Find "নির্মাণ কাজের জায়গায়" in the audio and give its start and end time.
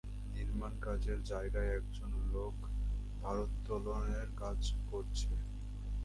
0.33-1.71